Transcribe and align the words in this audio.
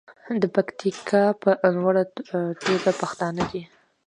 د 0.41 0.43
پکتیکا 0.55 1.23
په 1.41 1.51
لوړه 1.75 2.03
توګه 2.67 2.91
پښتانه 3.01 3.43
دي. 3.51 3.63